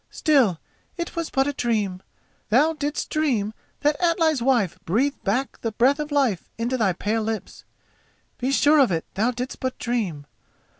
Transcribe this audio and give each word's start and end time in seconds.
"Still, 0.09 0.59
it 0.97 1.15
was 1.15 1.29
but 1.29 1.45
a 1.45 1.53
dream. 1.53 2.01
Thou 2.49 2.73
didst 2.73 3.11
dream 3.11 3.53
that 3.81 4.01
Atli's 4.01 4.41
wife 4.41 4.79
breathed 4.83 5.23
back 5.23 5.61
the 5.61 5.71
breath 5.73 5.99
of 5.99 6.11
life 6.11 6.49
into 6.57 6.75
thy 6.75 6.93
pale 6.93 7.21
lips—be 7.21 8.51
sure 8.51 8.79
of 8.79 8.91
it 8.91 9.05
thou 9.13 9.29
didst 9.29 9.59
but 9.59 9.77
dream. 9.77 10.25